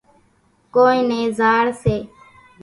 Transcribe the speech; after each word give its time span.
ڪونئين 0.73 1.03
نين 1.09 1.25
زاڙ 1.37 1.65
سي۔ 1.81 1.95